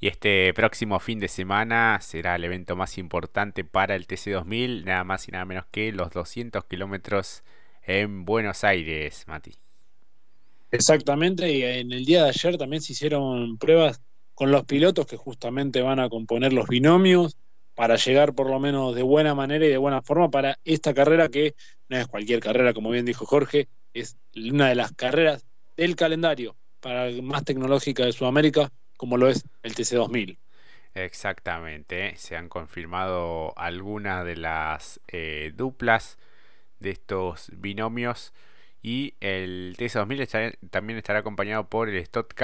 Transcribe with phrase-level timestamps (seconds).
[0.00, 5.02] Y este próximo fin de semana será el evento más importante para el TC2000, nada
[5.02, 7.42] más y nada menos que los 200 kilómetros
[7.82, 9.54] en Buenos Aires, Mati.
[10.70, 14.00] Exactamente, y en el día de ayer también se hicieron pruebas
[14.34, 17.36] con los pilotos que justamente van a componer los binomios
[17.74, 21.28] para llegar por lo menos de buena manera y de buena forma para esta carrera
[21.28, 21.54] que
[21.88, 25.44] no es cualquier carrera, como bien dijo Jorge, es una de las carreras
[25.76, 30.36] del calendario para más tecnológica de Sudamérica como lo es el TC2000.
[30.94, 36.18] Exactamente, se han confirmado algunas de las eh, duplas
[36.80, 38.34] de estos binomios
[38.82, 42.34] y el TC2000 también estará acompañado por el Stock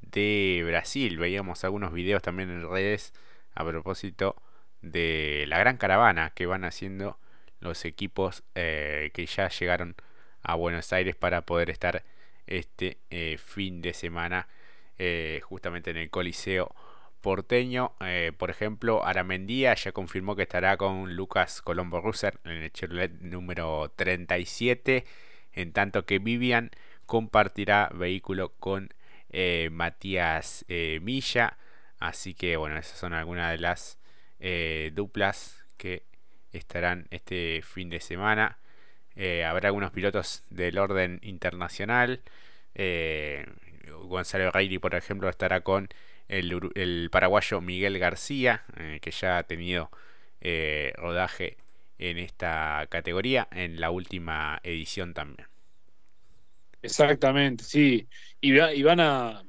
[0.00, 1.18] de Brasil.
[1.18, 3.12] Veíamos algunos videos también en redes
[3.54, 4.36] a propósito
[4.82, 7.18] de la gran caravana que van haciendo
[7.60, 9.94] los equipos eh, que ya llegaron
[10.42, 12.04] a Buenos Aires para poder estar
[12.46, 14.48] este eh, fin de semana
[14.98, 16.74] eh, justamente en el Coliseo
[17.20, 17.92] porteño.
[18.00, 23.12] Eh, por ejemplo, Aramendía ya confirmó que estará con Lucas Colombo Russer en el Chevrolet
[23.20, 25.04] número 37,
[25.52, 26.70] en tanto que Vivian
[27.06, 28.90] compartirá vehículo con
[29.30, 30.64] eh, Matías
[31.00, 31.56] Milla.
[31.98, 33.98] Así que bueno, esas son algunas de las
[34.94, 36.04] duplas que
[36.52, 38.58] estarán este fin de semana.
[39.46, 42.22] habrá algunos pilotos del orden internacional.
[44.14, 45.88] Gonzalo Reiri, por ejemplo, estará con
[46.28, 49.90] el, paraguayo Miguel García, eh, que ya ha tenido
[50.40, 51.56] eh, rodaje
[51.98, 55.48] en esta categoría en la última edición también.
[56.82, 58.08] Exactamente, sí.
[58.40, 59.44] Y, van a,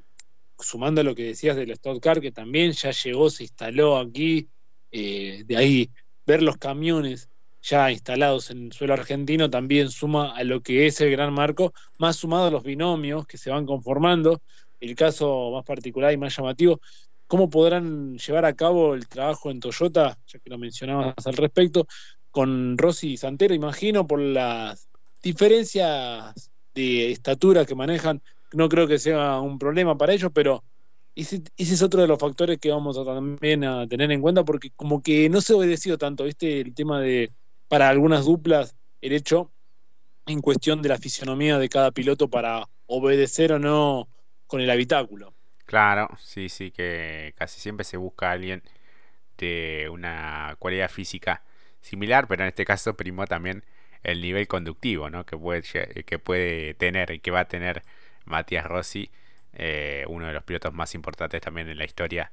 [0.58, 4.48] sumando a lo que decías del Stock Car, que también ya llegó, se instaló aquí,
[4.90, 5.90] eh, de ahí
[6.24, 7.28] ver los camiones
[7.66, 12.16] ya instalados en suelo argentino también suma a lo que es el gran marco, más
[12.16, 14.40] sumado a los binomios que se van conformando.
[14.78, 16.80] El caso más particular y más llamativo,
[17.26, 20.16] ¿cómo podrán llevar a cabo el trabajo en Toyota?
[20.28, 21.88] Ya que lo mencionabas al respecto,
[22.30, 24.88] con Rossi y Santero, imagino, por las
[25.20, 30.62] diferencias de estatura que manejan, no creo que sea un problema para ellos, pero
[31.16, 35.02] ese, es otro de los factores que vamos también a tener en cuenta, porque como
[35.02, 36.60] que no se ha obedecido tanto, ¿viste?
[36.60, 37.32] El tema de
[37.68, 39.50] para algunas duplas el hecho
[40.26, 44.08] en cuestión de la fisionomía de cada piloto para obedecer o no
[44.46, 45.34] con el habitáculo.
[45.64, 48.62] Claro, sí, sí, que casi siempre se busca a alguien
[49.38, 51.42] de una cualidad física
[51.80, 53.64] similar, pero en este caso primó también
[54.02, 55.26] el nivel conductivo ¿no?
[55.26, 57.82] que, puede, que puede tener y que va a tener
[58.24, 59.10] Matías Rossi,
[59.52, 62.30] eh, uno de los pilotos más importantes también en la historia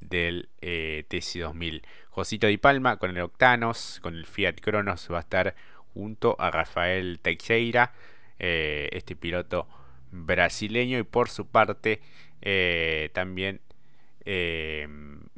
[0.00, 1.82] del eh, TC2000.
[2.10, 5.54] Josito Di Palma con el Octanos, con el Fiat Cronos va a estar
[5.94, 7.92] junto a Rafael Teixeira,
[8.38, 9.66] eh, este piloto
[10.10, 12.00] brasileño y por su parte
[12.42, 13.60] eh, también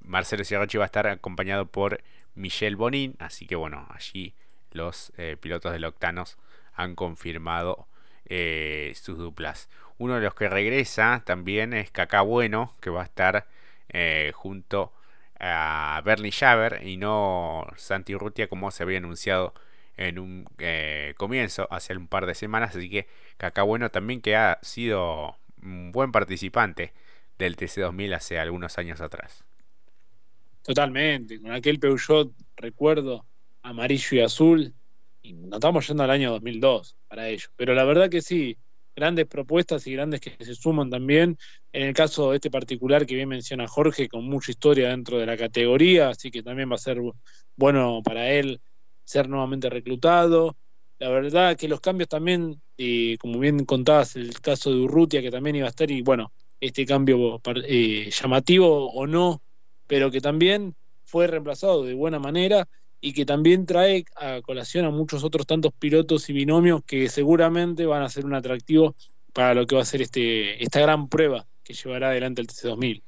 [0.03, 2.01] Marcelo Ciarrochi va a estar acompañado por
[2.35, 4.35] Michel Bonin, así que bueno, allí
[4.73, 6.39] los pilotos del Octanos
[6.75, 7.87] han confirmado
[8.95, 9.69] sus duplas.
[9.99, 13.47] Uno de los que regresa también es Kaká Bueno, que va a estar
[13.89, 14.93] eh, junto
[15.39, 19.55] a Bernie Schaber y no Santi Rutia como se había anunciado
[19.97, 22.75] en un eh, comienzo hace un par de semanas.
[22.75, 23.07] Así que
[23.37, 26.93] Caca Bueno también que ha sido un buen participante
[27.39, 29.45] del TC2000 hace algunos años atrás.
[30.63, 33.25] Totalmente, con aquel Peugeot, recuerdo,
[33.63, 34.75] amarillo y azul,
[35.23, 37.49] y nos estamos yendo al año 2002 para ello.
[37.57, 38.59] Pero la verdad que sí,
[38.99, 41.39] grandes propuestas y grandes que se suman también.
[41.73, 45.27] En el caso de este particular que bien menciona Jorge, con mucha historia dentro de
[45.27, 46.99] la categoría, así que también va a ser
[47.57, 48.61] bueno para él
[49.05, 50.57] ser nuevamente reclutado.
[50.99, 55.31] La verdad que los cambios también, eh, como bien contabas, el caso de Urrutia, que
[55.31, 59.41] también iba a estar, y bueno, este cambio eh, llamativo o no,
[59.87, 62.69] pero que también fue reemplazado de buena manera
[63.01, 67.87] y que también trae a colación a muchos otros tantos pilotos y binomios que seguramente
[67.87, 68.97] van a ser un atractivo
[69.33, 73.03] para lo que va a ser este, esta gran prueba que llevará adelante el TC2000.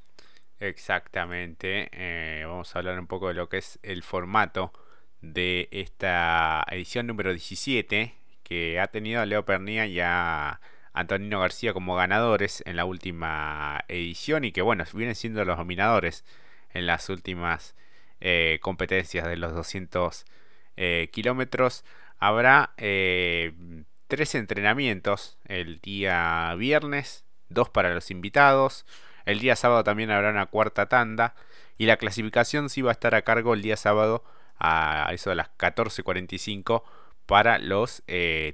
[0.60, 4.72] Exactamente, eh, vamos a hablar un poco de lo que es el formato
[5.22, 10.60] de esta edición número 17 que ha tenido a Leo Pernía y a
[10.92, 16.24] Antonino García como ganadores en la última edición y que bueno, vienen siendo los dominadores
[16.72, 17.74] en las últimas
[18.20, 20.26] eh, competencias de los 200
[20.76, 21.84] eh, kilómetros.
[22.18, 23.52] Habrá eh,
[24.08, 28.84] tres entrenamientos el día viernes, dos para los invitados.
[29.24, 31.34] El día sábado también habrá una cuarta tanda.
[31.78, 34.22] Y la clasificación sí va a estar a cargo el día sábado
[34.58, 36.82] a eso de las 14.45
[37.24, 38.02] para los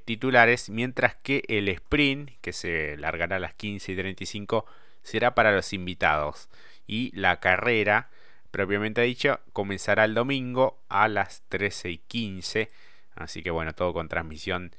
[0.04, 4.64] titulares, mientras que el sprint, que se largará a las 15 y 35,
[5.02, 6.48] será para los invitados.
[6.86, 8.10] y la carrera
[8.50, 12.70] propiamente dicho comenzará el domingo a las 13 y 15
[13.16, 14.72] así que bueno todo con transmisión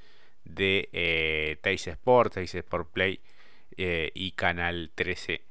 [0.45, 3.19] de eh, Teis Sport, Sport Play
[3.77, 5.43] eh, y Canal 13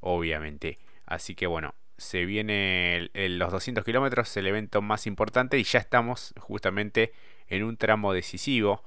[0.00, 0.78] obviamente.
[1.06, 6.34] Así que bueno se viene los 200 kilómetros el evento más importante y ya estamos
[6.38, 7.12] justamente
[7.48, 8.82] en un tramo decisivo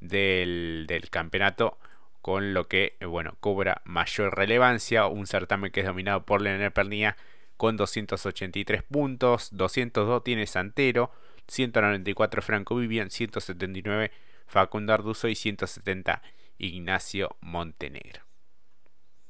[0.00, 1.78] del, del campeonato
[2.20, 5.06] con lo que bueno cobra mayor relevancia.
[5.06, 7.16] Un certamen que es dominado por Leonel Pernilla
[7.60, 11.10] con 283 puntos 202 tiene Santero
[11.46, 14.12] 194 Franco Vivian 179
[14.46, 16.22] Facundo Arduzo y 170
[16.56, 18.22] Ignacio Montenegro.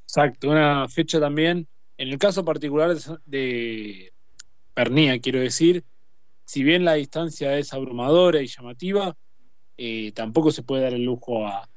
[0.05, 1.67] Exacto una fecha también.
[1.99, 2.97] En el caso particular
[3.27, 4.13] de
[4.75, 5.83] Pernilla quiero decir
[6.45, 9.17] si bien la distancia es abrumadora y llamativa
[9.77, 11.69] eh, tampoco se puede dar el lujo a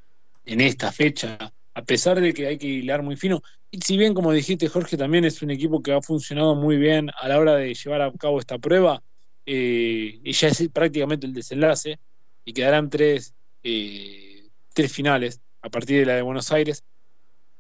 [0.46, 3.42] en esta fecha, a pesar de que hay que hilar muy fino.
[3.72, 7.10] Y si bien, como dijiste, Jorge, también es un equipo que ha funcionado muy bien
[7.20, 9.02] a la hora de llevar a cabo esta prueba,
[9.46, 12.00] eh, y ya es prácticamente el desenlace,
[12.46, 13.34] y quedarán tres,
[13.64, 16.84] eh, tres finales a partir de la de Buenos Aires,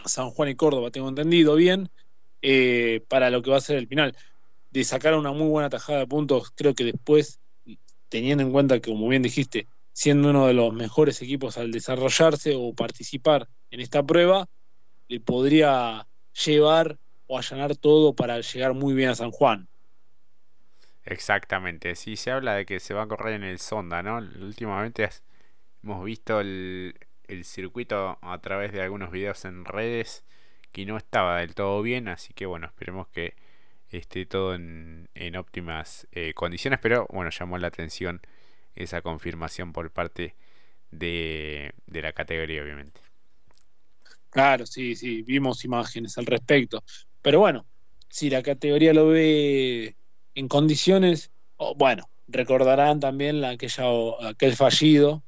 [0.05, 1.89] San Juan y Córdoba, tengo entendido bien,
[2.41, 4.15] eh, para lo que va a ser el final.
[4.69, 7.39] De sacar una muy buena tajada de puntos, creo que después,
[8.09, 12.55] teniendo en cuenta que, como bien dijiste, siendo uno de los mejores equipos al desarrollarse
[12.55, 14.47] o participar en esta prueba,
[15.07, 16.05] le podría
[16.45, 19.67] llevar o allanar todo para llegar muy bien a San Juan.
[21.05, 24.17] Exactamente, sí se habla de que se va a correr en el Sonda, ¿no?
[24.17, 25.09] Últimamente
[25.81, 26.95] hemos visto el,
[27.43, 30.23] circuito a través de algunos videos en redes
[30.71, 33.33] que no estaba del todo bien, así que bueno, esperemos que
[33.89, 38.21] esté todo en, óptimas eh, condiciones, pero bueno, llamó la atención
[38.75, 40.35] esa confirmación por parte
[40.91, 43.01] de, la categoría, obviamente.
[44.33, 46.83] Claro, sí, sí, vimos imágenes al respecto.
[47.21, 47.65] Pero bueno,
[48.09, 49.95] si la categoría lo ve
[50.35, 51.31] en condiciones,
[51.77, 53.85] bueno, recordarán también la, aquella,
[54.27, 55.23] aquel fallido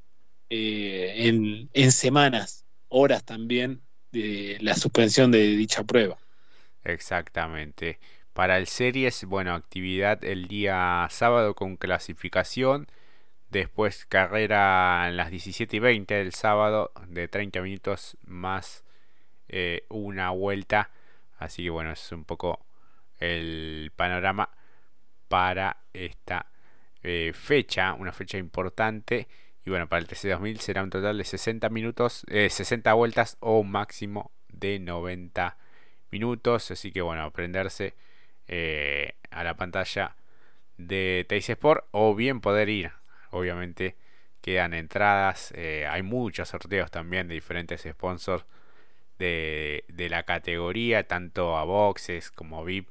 [0.50, 3.82] eh, en, en semanas, horas también,
[4.12, 6.18] de la suspensión de dicha prueba.
[6.84, 8.00] Exactamente.
[8.34, 12.88] Para el series, bueno, actividad el día sábado con clasificación
[13.50, 18.84] Después carrera en las 17 y 20 del sábado de 30 minutos más
[19.48, 20.90] eh, una vuelta.
[21.38, 22.66] Así que bueno, es un poco
[23.20, 24.50] el panorama
[25.28, 26.48] para esta
[27.04, 29.28] eh, fecha, una fecha importante.
[29.66, 33.60] Y bueno, para el TC2000 será un total de 60 minutos, 60 eh, vueltas o
[33.60, 35.58] un máximo de 90
[36.12, 36.72] minutos.
[36.72, 37.96] Así que bueno, aprenderse
[39.32, 40.16] a la pantalla
[40.78, 42.92] de Teis Sport o bien poder ir
[43.32, 43.96] obviamente
[44.42, 45.52] quedan entradas.
[45.90, 48.46] Hay muchos sorteos también de diferentes sponsors
[49.18, 52.90] de, la categoría, tanto a boxes como VIP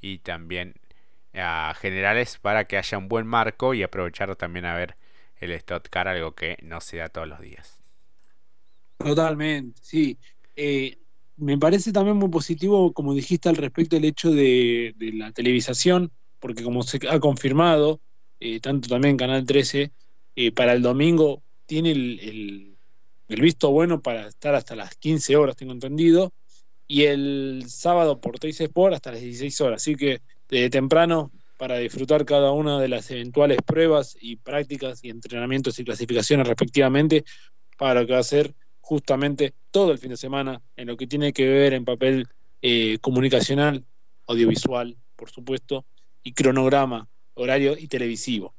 [0.00, 0.74] y también
[1.34, 4.96] a generales para que haya un buen marco y aprovechar también a ver
[5.36, 7.78] el Stock Car, algo que no se da todos los días.
[8.98, 10.18] Totalmente, sí.
[10.56, 10.98] Eh,
[11.36, 16.12] me parece también muy positivo, como dijiste al respecto, el hecho de, de la televisación,
[16.38, 18.00] porque como se ha confirmado,
[18.40, 19.90] eh, tanto también Canal 13,
[20.36, 22.73] eh, para el domingo tiene el,
[23.26, 26.32] visto bueno para estar hasta las 15 horas, tengo entendido,
[26.86, 29.82] y el sábado por Teis Sport hasta las 16 horas.
[29.82, 35.10] Así que de temprano para disfrutar cada una de las eventuales pruebas y prácticas y
[35.10, 37.24] entrenamientos y clasificaciones respectivamente
[37.78, 41.06] para lo que va a ser justamente todo el fin de semana en lo que
[41.06, 42.28] tiene que ver en papel
[42.60, 43.84] eh, comunicacional,
[44.26, 45.86] audiovisual, por supuesto,
[46.22, 48.54] y cronograma horario y televisivo.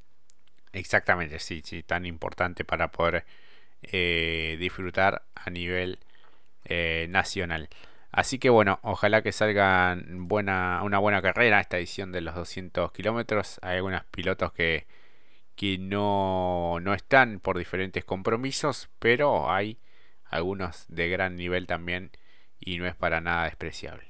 [0.74, 3.26] Exactamente, sí, sí, tan importante para poder
[3.92, 6.00] eh, disfrutar a nivel
[6.66, 7.70] eh, nacional.
[8.12, 12.92] Así que bueno, ojalá que salga buena, una buena carrera esta edición de los 200
[12.92, 13.60] kilómetros.
[13.62, 14.88] Hay algunos pilotos que,
[15.56, 19.80] que no, no están por diferentes compromisos, pero hay
[20.26, 22.12] algunos de gran nivel también
[22.60, 24.08] y no es para nada despreciable.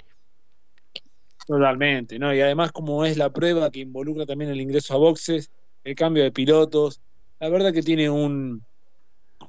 [1.47, 2.33] Totalmente, ¿no?
[2.33, 5.51] Y además como es la prueba que involucra también el ingreso a boxes,
[5.83, 7.01] el cambio de pilotos,
[7.39, 8.63] la verdad que tiene un,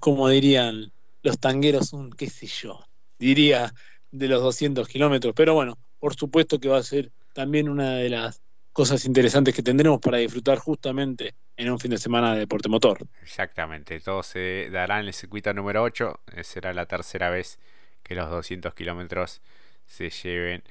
[0.01, 2.85] como dirían los tangueros, un qué sé yo,
[3.19, 3.73] diría
[4.11, 8.09] de los 200 kilómetros, pero bueno, por supuesto que va a ser también una de
[8.09, 8.41] las
[8.73, 13.07] cosas interesantes que tendremos para disfrutar justamente en un fin de semana de deporte motor.
[13.23, 17.59] Exactamente, todo se dará en el circuito número 8, será la tercera vez
[18.03, 19.41] que los 200 kilómetros
[19.87, 20.63] se lleven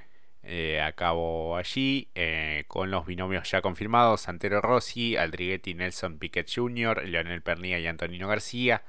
[0.44, 6.48] eh, a cabo allí eh, con los binomios ya confirmados Santero Rossi, Aldriguetti, Nelson Piquet
[6.54, 8.84] Jr., Leonel Pernilla y Antonino García,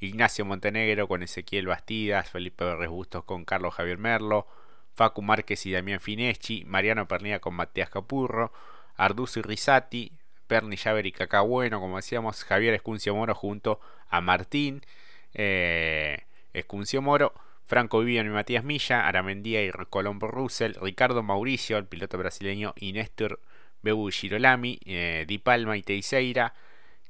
[0.00, 4.46] Ignacio Montenegro con Ezequiel Bastidas, Felipe Berres Bustos con Carlos Javier Merlo,
[4.94, 8.52] Facu Márquez y Damián Fineschi, Mariano Pernilla con Matías Capurro,
[8.96, 10.12] Arduzo y Risati,
[10.46, 14.82] Perni Javer y Caca Bueno, como decíamos, Javier Escuncio Moro junto a Martín
[15.34, 21.86] eh, Escuncio Moro, Franco Vivian y Matías Milla, Aramendía y Colombo Russell, Ricardo Mauricio, el
[21.86, 23.40] piloto brasileño, y Néstor
[23.82, 26.54] Bebu Girolami, eh, Di Palma y Teixeira,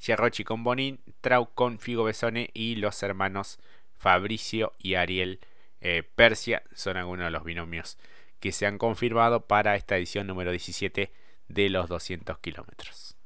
[0.00, 3.58] Giarrochi con Bonin, Trau con Figo Besone y los hermanos
[3.96, 5.40] Fabricio y Ariel
[5.80, 7.98] eh, Persia son algunos de los binomios
[8.40, 11.10] que se han confirmado para esta edición número 17
[11.48, 13.16] de los 200 kilómetros.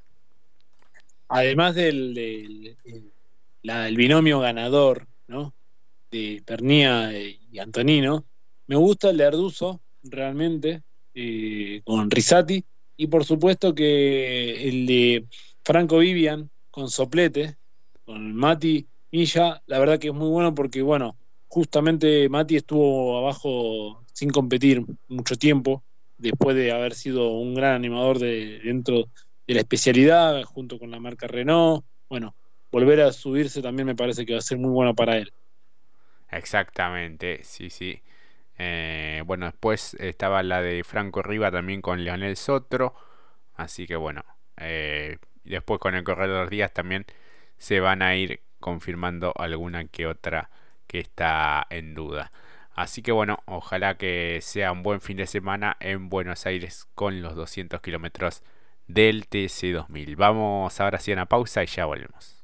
[1.29, 2.76] Además del,
[3.62, 5.55] el binomio ganador, ¿no?
[6.11, 8.25] De Pernía y Antonino,
[8.67, 10.83] me gusta el de Arduzo, realmente,
[11.14, 12.64] eh, con Risati,
[12.97, 15.26] y por supuesto que el de
[15.64, 17.57] Franco Vivian con Soplete,
[18.05, 24.02] con Mati Milla, la verdad que es muy bueno porque, bueno, justamente Mati estuvo abajo
[24.12, 25.85] sin competir mucho tiempo,
[26.17, 29.09] después de haber sido un gran animador de, dentro
[29.47, 31.85] de la especialidad, junto con la marca Renault.
[32.09, 32.35] Bueno,
[32.71, 35.33] volver a subirse también me parece que va a ser muy bueno para él.
[36.31, 38.00] Exactamente, sí, sí.
[38.57, 42.95] Eh, bueno, después estaba la de Franco Riva también con Leonel Sotro.
[43.57, 44.25] Así que bueno,
[44.57, 47.06] eh, después con el corredor Díaz también
[47.58, 50.50] se van a ir confirmando alguna que otra
[50.87, 52.32] que está en duda.
[52.75, 57.20] Así que bueno, ojalá que sea un buen fin de semana en Buenos Aires con
[57.22, 58.42] los 200 kilómetros
[58.87, 60.16] del TC2000.
[60.16, 62.41] Vamos ahora sí a una pausa y ya volvemos.